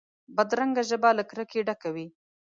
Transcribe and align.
بدرنګه 0.35 0.83
ژبه 0.89 1.09
له 1.17 1.23
کرکې 1.29 1.59
ډکه 1.67 1.89
وي 1.95 2.07